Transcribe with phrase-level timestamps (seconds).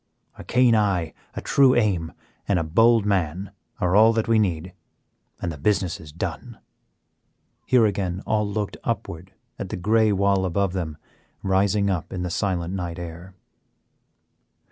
[0.35, 2.11] A keen eye, a true aim,
[2.47, 4.73] and a bold man are all that we need,
[5.39, 6.57] and the business is done."
[7.67, 10.97] Here again all looked upward at the gray wall above them,
[11.43, 13.35] rising up in the silent night air.